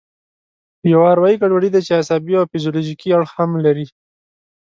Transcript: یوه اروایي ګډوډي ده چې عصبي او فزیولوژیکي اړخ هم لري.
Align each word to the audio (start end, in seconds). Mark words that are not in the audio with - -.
یوه 0.93 1.05
اروایي 1.13 1.39
ګډوډي 1.41 1.69
ده 1.73 1.79
چې 1.85 1.91
عصبي 1.99 2.33
او 2.37 2.49
فزیولوژیکي 2.51 3.09
اړخ 3.17 3.31
هم 3.39 3.51
لري. 3.65 3.85